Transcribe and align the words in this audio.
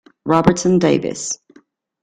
Robertson 0.25 0.79
Davies 0.81 1.37